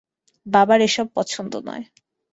বাবার 0.45 0.79
এসব 0.81 1.07
পছন্দ 1.15 1.53
নয়। 1.67 1.85